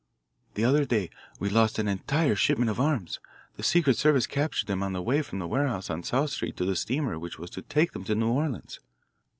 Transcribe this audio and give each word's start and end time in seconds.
"The 0.55 0.65
other 0.65 0.83
day 0.83 1.11
we 1.39 1.47
lost 1.47 1.77
an 1.77 1.87
entire 1.87 2.33
shipment 2.33 2.71
of 2.71 2.79
arms 2.79 3.19
the 3.55 3.61
Secret 3.61 3.95
Service 3.97 4.25
captured 4.25 4.65
them 4.65 4.81
on 4.81 4.93
the 4.93 5.01
way 5.03 5.21
from 5.21 5.37
the 5.37 5.47
warehouse 5.47 5.91
on 5.91 6.01
South 6.01 6.31
Street 6.31 6.57
to 6.57 6.65
the 6.65 6.75
steamer 6.75 7.19
which 7.19 7.37
was 7.37 7.51
to 7.51 7.61
take 7.61 7.91
them 7.91 8.03
to 8.05 8.15
New 8.15 8.29
Orleans. 8.31 8.79